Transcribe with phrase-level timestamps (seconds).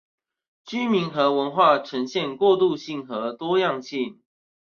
[0.65, 4.19] 居民和文化呈現過渡性和多樣性